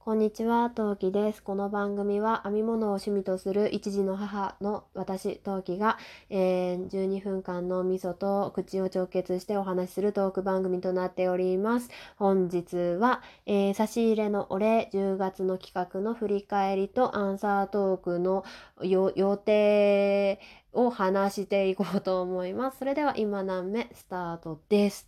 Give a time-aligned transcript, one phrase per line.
[0.00, 1.42] こんにちは、トウキです。
[1.42, 5.98] この番組は編み物を趣味とする一児の母の私、トウキが、
[6.30, 11.90] えー12分間の味噌と口を直結してお話しするトーク番組となっております。
[12.16, 18.44] 本日は、えー差し入れのお礼、10月の企画の振り返りとアンサートークの
[18.82, 20.40] 予定
[20.72, 22.78] を話していこうと思います。
[22.78, 25.06] それでは今何目スタートです。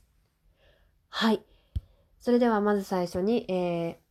[1.08, 1.42] はい。
[2.20, 4.09] それではまず最初に、えー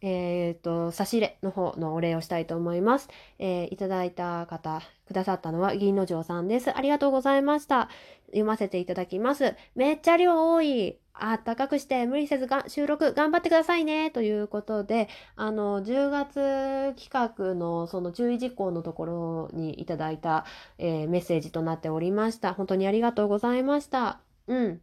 [0.00, 3.08] えー、と、差し入れの方のお礼をしたいと思います。
[3.38, 6.76] えーいただいた方、くださったのは銀の城さんです。
[6.76, 7.88] ありがとうございました。
[8.26, 9.54] 読ませていただきます。
[9.74, 10.98] めっちゃ量多い。
[11.20, 14.10] あったかくして無理せずが収録頑張ってくださいね。
[14.12, 20.44] ということで、あの、10月企画のその注意事項のところにいただいた、
[20.78, 22.54] えーメッセージとなっておりました。
[22.54, 24.20] 本当にありがとうございました。
[24.46, 24.80] うん。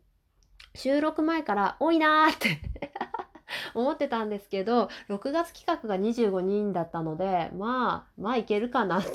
[0.76, 2.60] 収録前から多いなーって
[3.76, 9.12] 思ってたんですけど、6月企画が25人だったので、まあ、まあいけるかなって。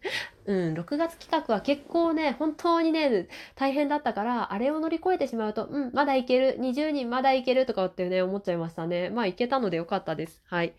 [0.46, 9.10] うん、6月企画は結構ね、本当にね、大変だったから、あれを乗り越えてしまうと、うん、まだいける、20人まだいけるとかってね、思っちゃいましたね。
[9.10, 10.40] まあいけたのでよかったです。
[10.46, 10.74] はい。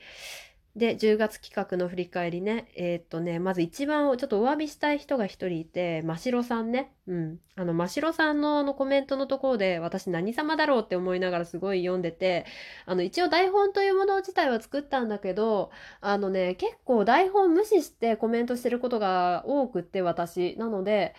[0.80, 2.72] で、10月企画の振り返りね。
[2.76, 6.96] えーっとね、まず一番ちょっとお詫びしたい人が一人いて、ましろさんね。
[7.06, 7.40] うん。
[7.56, 12.46] あの、ましろさんのあのコメントのところで、私何様だろうって思いながらすごい読んでて、
[12.86, 15.70] あの、一応台本というもの自体は作ったんだけど、
[16.02, 20.56] あのね、結構台本無視してコメントしてることが多くって、私。
[20.58, 21.14] なので、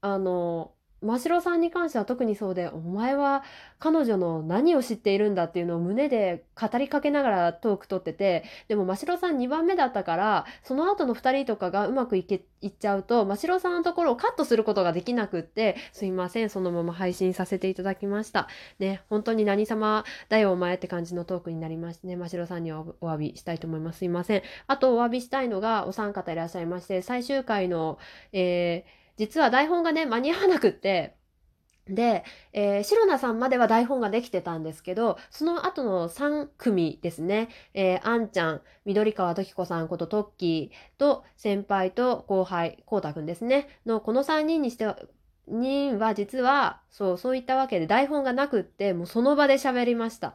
[0.00, 3.44] あの、真城さんに関しては特にそうで、お前は
[3.78, 18.48] 彼女の何を知っているんだっていうのを胸で語りかけながらトーク取ってて、でも真城さん2番目だったから、その後の2人とかがうまくいけ、いっちゃうと、真城さんのところをカットすることができなくって、すいません、そのまま配信させていただきました。
[18.80, 23.98] ね、本当に何様だよお前って感じのトークになりましてね、真城さんにはお詫びしたいと思います。
[23.98, 24.42] すいません。
[24.66, 27.98] あとお詫びしたいのがお三方いらっしゃいまして、最終回の、
[28.32, 31.18] えー実は台本がね、間に合わなくって、
[31.88, 44.98] で、えー、シロナさんまでは台本ができてたんですけど、その後の3組ですね、えー、あんちゃん、緑川時子さんことトッキーと先輩と後輩、こうたくんですね、のこの3人にしては、
[45.46, 50.34] 人は実は、そう、そういったわけで台本がなくって、もうその場で喋りました。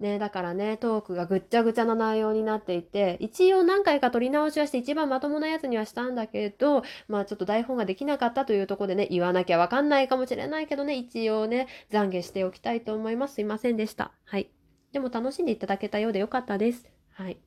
[0.00, 13.34] ね、だからね、トークがぐっちゃぐちゃな内容になっていて、一応何回か取り直しはして一番まともなやつにはしたんだけど、まあちょっと台本ができなかったというとこでね、言わなきゃわかんないかもしれないけどね、一応ね、懺悔しておきたいと思います。
[13.34, 14.12] すいませんでした。
[14.24, 14.50] はい。
[14.92, 16.88] でも楽しんでいただけたようでよかったです。
[17.12, 17.38] はい。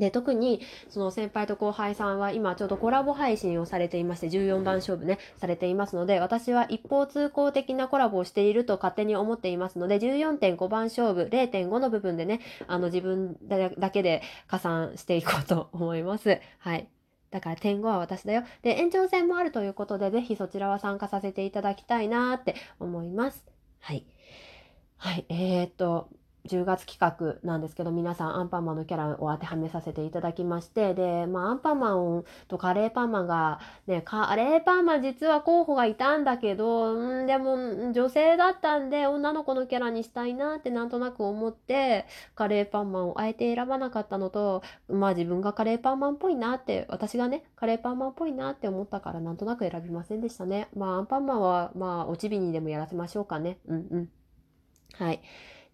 [0.00, 16.40] で、特に、その先輩と後輩さんは今ちょうどコラボ配信をされていまして、14番勝負ね、されていますので、私は一方通行的なコラボをしていると勝手に思っていますので、14.5番勝負、0.5の部分でね、あの自分だけで加算していこうと思います。
[16.58, 16.88] はい。
[17.30, 18.42] だから点5は私だよ。
[18.62, 23.44] で、延長戦もあるということで、ぜひそちらは参加させていただきたいなーって思います。
[23.80, 24.04] はい。
[24.96, 25.24] はい。
[25.28, 26.08] えー、っと、
[26.48, 50.68] 10月企画なんですけど、皆さんアンパンマンのキャラを当てはめさせていただきまして、で、まあ、アンパンマンとカレーパンマンが、ね、カレーパンマン実は候補がいたんだけど、ん、でも、女性だったんで、女の子のキャラにしたいなってなんとなく思って、カレーパンマンをあえて選ばなかったのと、まあ自分がカレーパンマンっぽいなって、私がね、カレーパンマンっぽいなって思ったからなんとなく選びませんでしたね。
[50.76, 53.58] まあアンパンマンは、まあおちびにでもやらせましょうかね。
[53.66, 54.08] うんうん。
[54.94, 55.22] はい。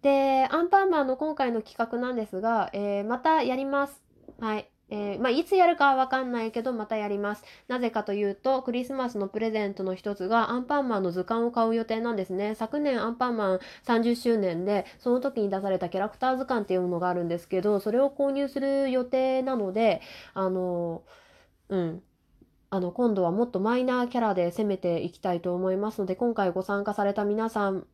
[0.01, 4.03] で、アンパンマンの今回の企画なんですが、えーまたやります。
[4.39, 4.69] はい。
[4.89, 7.43] えーまあ、いつやるかはわかんないけど、またやります。
[7.67, 12.55] なぜかというと、クリスマスのプレゼントの一つが、アンパンマンの図鑑を買う予定なんですね。
[12.55, 20.01] 昨年アンパンマン30周年で、その時に出されたキャラクター図鑑っていうものがあるんですけど、それを購入する予定なので、
[20.33, 21.03] あの、
[21.69, 22.03] うん。
[22.69, 27.87] あの、今度はもっとマイナーキャラで攻めていきたいと思いますので、今回ご参加された皆さん、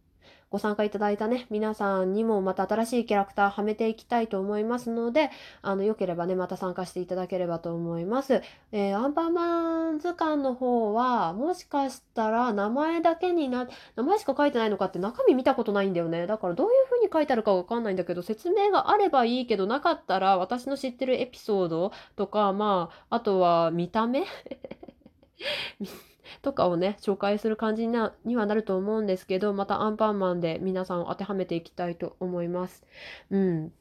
[0.50, 5.31] ご参加いただいたね、皆さんにもまた新しいキャラクターはめていきたいと思いますので、
[5.63, 8.42] あの、よければね、また参加していただければと思います。
[8.71, 16.27] えーアンパンマン図鑑の方は、もしかしたら名前だけにな、名前しか書いてないのかって中身見たことないんだよね。
[16.27, 24.25] だからどういう風に書いてあるかわかんないんだけど、説明があればいいけど、なかったら私の知ってるエピソードとか、まあ、あとは見た目？
[26.42, 32.84] とかをね、紹介する感じになにはなると思うんですけど、またアンパンマンで皆さんを当てはめていきたいと思います。
[33.30, 33.72] うん。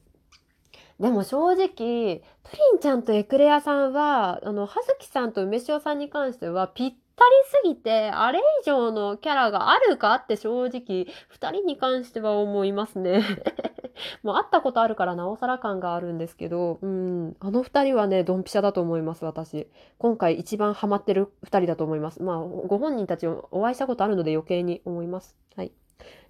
[0.99, 13.21] でも正直、プリンちゃんとエクレアさんは、あの、はずきさんと梅塩さんに関しては、ぴったりすぎて、あれ以上のキャラがあるかって正直、二人に関しては思いますね。
[14.23, 19.67] もう会ったことあるからなおさら感があるんですけど、うん、あの二人はね、ドンピシャだと思います、私。
[19.97, 22.21] 今回一番ハマってる二人だと思います。
[22.21, 25.37] まあ、ご本人たちをお会いしたことあるので余計に思います。
[25.55, 25.71] はい。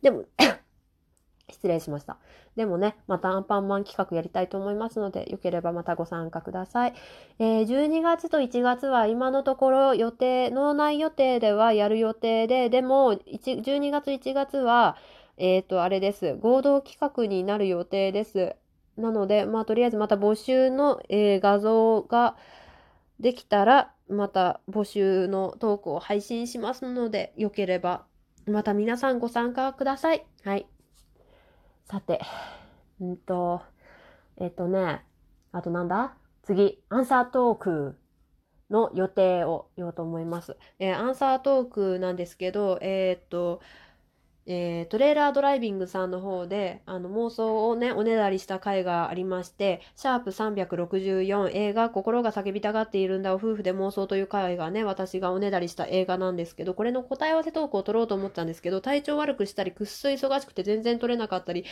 [0.01, 0.25] でも
[1.49, 2.17] 失礼しました。
[2.55, 6.93] でもね、またアンパンマン企画やりたいと思いますので、よければまたご参加ください。
[7.39, 14.97] えー、12月と1月は今のところ予定、脳内予定ではやる予定で、でも、12月1月は、
[15.37, 16.35] えっ、ー、と、あれです。
[16.35, 18.55] 合同企画になる予定です。
[18.97, 22.35] なので、まあ、とりあえずまた募集の、えー、画像が
[23.19, 28.05] できたら、また募集のトークを配信しますので、よければ、
[28.45, 30.25] また皆さんご参加ください。
[30.43, 30.67] はい。
[31.85, 32.19] さて、
[32.99, 33.61] うんと、
[34.37, 35.05] えっとね、
[35.51, 36.15] あとなんだ？
[36.43, 37.95] 次、アンサートーク
[38.69, 40.57] の予定を言おうと思います。
[40.79, 43.61] えー、アンサートークなんですけど、えー、っと、
[44.45, 61.63] えー、トレーラードライビングさんの方であの妄想をねおねだりした回がありましてシャープ364映画心が叫びたがっているんだ夫婦で妄想という回がね私がおねだりした映画なんですけどこれの答え合わせトークを取ろうと思ったんですけど体調悪くしたりくっそ忙しくて全然取れなかったり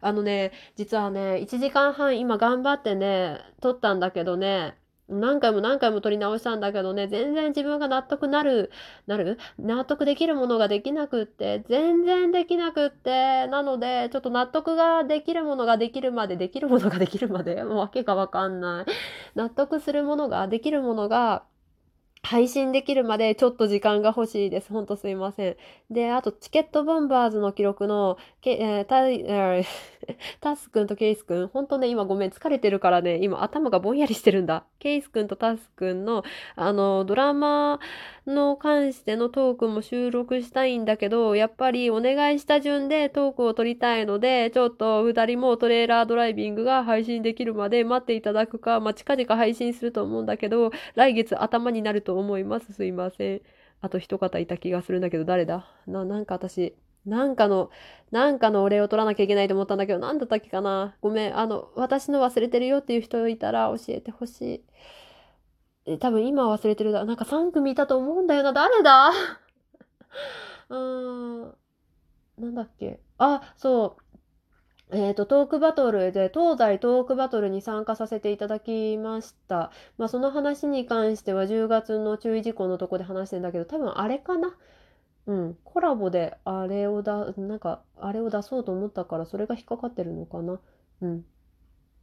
[0.00, 4.76] あのね実はね1時間半今頑張ってね撮ったんだけどね
[5.08, 8.70] 何回も何回も撮り直したんだけどね、全然自分が納得なる、
[9.06, 9.38] なる？
[9.58, 18.90] 納得できるものができなくって、全然できなくって、なので、ちょっと納得ができるものができるまで、できるものができるまで、もうわけがわかんない。
[19.34, 21.44] 納得するものが、できるものが、
[22.22, 24.72] 配信できるまでちょっと時間が欲しいです。
[24.72, 25.56] ほんとすいません。
[25.90, 29.64] で、あと、チケットボンバーズの記録の、けえー、タ、えー、
[30.40, 34.64] タス君とケイス君、ほんとね、今ごめん、疲れてるからね、今頭がぼんやりしてるんだ。
[34.78, 36.24] ケイス君とタス君の、
[36.56, 37.80] あの、ドラマ
[38.28, 52.72] の関してのトークも収録したいんだけど、やっぱりお願いした順でトークを取りたいので、ちょっと二人もトレーラードライビングが配信できるまで待っていただくか、まあ、近々配信すると思うんだけど、来月頭になると思います。
[52.72, 53.40] すいません。
[53.80, 55.66] あと一方いた気がするんだけど、誰だ？
[55.86, 56.74] な、なんか私、
[57.06, 57.70] なんかの、
[58.10, 60.96] なんかのお礼を取らなきゃいけないと思ったんだけど、なんだったっけかな？
[61.00, 64.60] ごめん、あの、私の忘れてるよっていう人いたら教えてほしい。
[65.96, 67.04] 多分今忘れてるだ。
[67.04, 68.52] なんか3組いたと思うんだよな。
[68.52, 69.10] 誰だ？
[70.68, 71.54] うーん。
[72.38, 73.00] なんだっけ？
[73.16, 74.02] あ、そう。
[74.90, 79.70] えっ、ー、と、トークバトルで、東西トークバトルに参加させていただきました。
[79.98, 84.56] まあ、その話に関しては10月の注意事項のとこで話してんだけど、多分あれかな？
[85.26, 85.58] うん。
[85.64, 90.58] コラボであれをだ、なんか、あれを出そうと思ったから、それが引っかかってるのかな？
[91.02, 91.24] うん。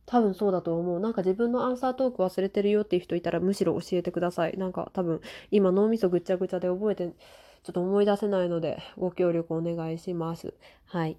[0.06, 1.00] 多分そうだと思う。
[1.00, 4.58] なんか自分のアンサートーク忘れてるよっていう人いたら、むしろ教えてください。
[4.58, 5.22] なんか多分、
[5.52, 7.08] 今脳みそぐっちゃぐちゃで覚えて、
[7.64, 10.54] ちょっと思い出せないので、ご協力お願いします。
[10.86, 11.18] はい。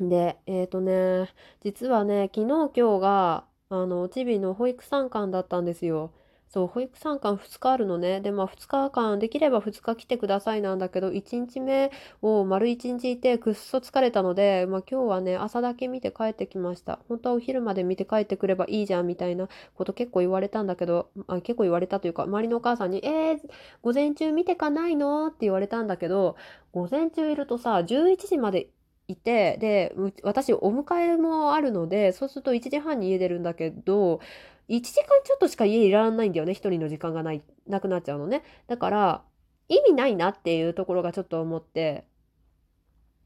[0.00, 1.28] で、えっ、ー、とね、
[1.62, 6.12] 実はね、昨日今日が、あの、チビの保育参観だったんですよ。
[6.54, 8.20] そう、保育参観2日あるのね。
[8.20, 11.90] で、まあ2日間、できれば2日来てくださいなんだけど、1日目
[12.22, 17.00] を丸1日いてくっそ疲れたので、まあ今日はね、朝だけ見て帰ってきました。
[17.08, 23.38] 本当はお昼まで見て帰ってくればいいじゃんみたいなこと結構言われたんだけど、あ結構言われたというか、周りのお母さんに、えー、
[23.82, 25.26] 午前中見てかないの？
[25.26, 26.36] って言われたんだけど、
[26.70, 28.68] 午前中いるとさ、11時まで
[29.08, 29.92] いて、で、
[30.22, 34.20] 私お迎えもあるので、そうすると1時半に家出るんだけど、
[34.68, 36.54] 1時間ちょっとしか家いらないんだよね。
[36.54, 38.42] 一人の時間がない、なくなっちゃうのね。
[38.66, 39.22] だから、
[39.68, 42.04] 意味ないなっていうところがちょっと思って、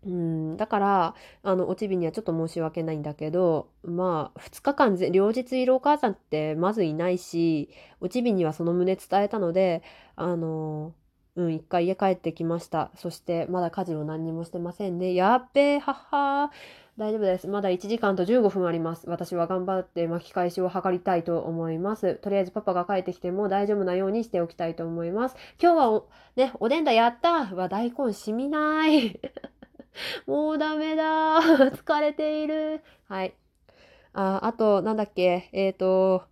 [0.04, 9.82] うん、だから、あの、おちびにはちょっと申し訳ないんだけど、まあ、2日間両日いるお母さんってまずいないし、おちびにはその旨伝えたので、
[10.14, 10.94] あの、
[11.34, 12.90] うん、一回家帰ってきました。
[12.96, 15.14] そして、まだ家事を何にもしてませんね。
[15.14, 16.87] やっべー、はっはー。
[16.98, 17.46] 大丈夫です。
[17.46, 19.08] まだ1時間と15分あります。
[19.08, 22.16] 私は頑張って巻き返しを図りたいと思います。
[22.16, 25.36] とりあえずパパが帰ってきても大丈夫なようにしておきたいと思います。
[25.62, 29.20] 今日はお、ね、おでんだやったは大根しみない。
[30.26, 31.38] もうダメだ。
[31.38, 32.82] 疲れている。
[33.06, 33.34] はい。
[34.12, 35.50] あ、あと、なんだっけ。
[35.52, 36.24] えっ、ー、と、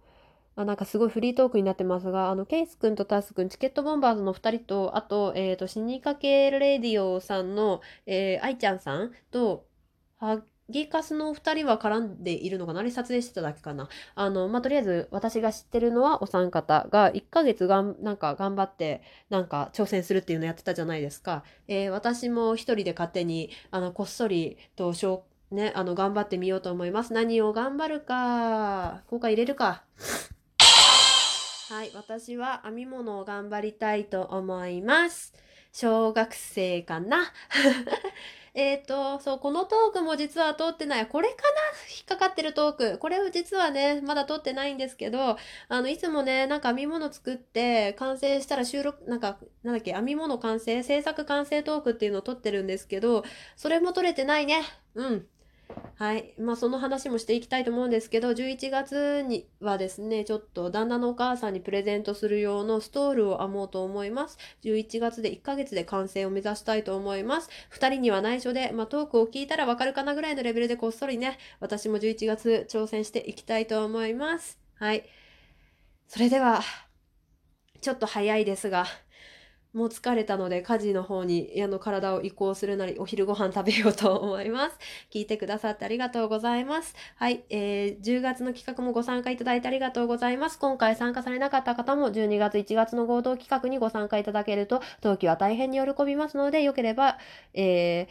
[0.57, 9.65] あなんかすごいフリートークになってますが、あの、ケイス君とタス君、チケットボンバーズの2人と、あと、えっ、ー、と、死にかけレディオさんの、えー、愛ちゃんさんと、
[10.19, 21.45] ハギカスの2人は絡んでいるのかなあれ撮影してただけかなあの、まあ、とりあえず私が知ってるのはお三方が1ヶ月がん、なんか頑張って、なんか挑戦するっていうのやってたじゃないですか。
[21.69, 24.93] えー、私も一人で勝手に、あの、こっそりと、
[25.51, 27.13] ね、あの、頑張ってみようと思います。
[27.13, 29.85] 何を頑張るか、今回入れるか。
[31.69, 35.35] はい、私は編み物を頑張りたいと思います。
[35.73, 37.33] 小学生かな
[38.59, 41.07] えっ、と、そう、このトークも実は通ってない。
[41.07, 41.45] これかな？
[41.95, 42.99] 引っかかってるトーク。
[42.99, 45.37] これを実はね、まだ通ってないんですけど、
[45.69, 53.25] あの、いつもね、なんか編み物作って完成したら収録、なんか、なんだっけ、編み物完成、制作完成トークっていうのを撮ってるんですけど、
[53.57, 54.63] それも撮れてないね。
[54.95, 55.27] うん。
[55.95, 56.35] はい。
[56.39, 64.37] まあ、その話もしていきたいと思うんですけど、11月にはですね、ちょっと旦那のお母さんにプレゼントする用のストールを編もうと思います。
[64.63, 67.49] 11月で1ヶ月で完成を目指したいと思います。
[67.71, 74.59] 2人には内緒で、まあ、トークを聞いたらわかるかなぐらいのレベルでこっそりね、私も11月挑戦していきたいと思います。
[74.75, 75.05] はい。
[76.09, 76.61] それでは、
[77.81, 78.85] ちょっと早いですが、
[79.77, 84.79] もう疲れたので家事の方にあの体を移行するなりお昼ご飯食べようと思います。
[85.13, 86.95] 聞いてくださってありがとうございます。
[87.17, 90.59] はい、えー、10月の企画もご参加いただいてありがとうございます。
[90.59, 97.19] 今回参加されなかった方も12月1月の合同企画にご参加いただけると当期は大変に喜びますのでよければ、
[97.53, 98.09] え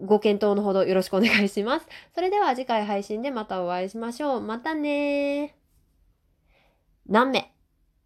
[0.00, 1.86] ー、ご検討のほどよろしくお願いします。
[2.14, 4.40] それでは次回配信でまたお会いしましょう。
[4.40, 5.54] またね
[7.06, 7.53] 何名？